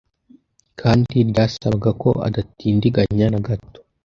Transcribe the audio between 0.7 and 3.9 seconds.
kandi ryasabaga ko adatindiganya nagato.